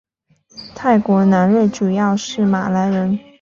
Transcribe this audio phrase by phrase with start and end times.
[0.73, 3.19] 泰国南端主要是马来人。